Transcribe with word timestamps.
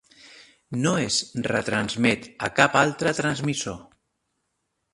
No 0.85 0.93
es 1.01 1.17
retransmet 1.49 2.27
a 2.49 2.51
cap 2.61 2.81
altre 2.81 3.15
transmissor. 3.21 3.81